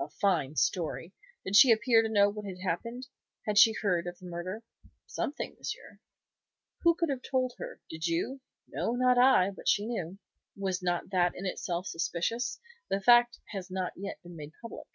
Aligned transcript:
"A 0.00 0.08
fine 0.08 0.56
story! 0.56 1.12
Did 1.44 1.54
she 1.54 1.70
appear 1.70 2.00
to 2.00 2.08
know 2.08 2.30
what 2.30 2.46
had 2.46 2.56
happened? 2.64 3.06
Had 3.46 3.58
she 3.58 3.74
heard 3.74 4.06
of 4.06 4.18
the 4.18 4.24
murder?" 4.24 4.62
"Something, 5.04 5.56
monsieur." 5.58 5.98
"Who 6.84 6.94
could 6.94 7.10
have 7.10 7.20
told 7.20 7.52
her? 7.58 7.78
Did 7.90 8.06
you?" 8.06 8.40
"No, 8.66 8.92
not 8.92 9.18
I. 9.18 9.50
But 9.50 9.68
she 9.68 9.84
knew." 9.84 10.16
"Was 10.56 10.82
not 10.82 11.10
that 11.10 11.34
in 11.36 11.44
itself 11.44 11.86
suspicious? 11.86 12.58
The 12.88 13.02
fact 13.02 13.40
has 13.48 13.70
not 13.70 13.92
yet 13.94 14.18
been 14.22 14.36
made 14.36 14.52
public." 14.62 14.88